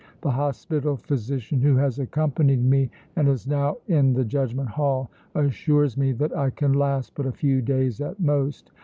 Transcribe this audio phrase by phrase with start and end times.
[0.21, 5.95] The hospital physician who has accompanied me and is now in the Judgment Hall assures
[5.95, 8.71] me that I can last but a few days at most.